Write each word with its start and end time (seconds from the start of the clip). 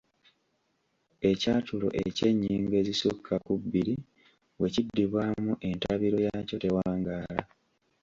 Ekyatulo 1.29 1.87
eky’ennyingo 2.05 2.73
ezisukka 2.81 3.35
ku 3.45 3.53
bbiri 3.61 3.95
bwe 4.57 4.67
kiddibwamu 4.73 5.51
entabiro 5.69 6.17
yaakyo 6.25 6.55
tewangaala. 6.63 7.41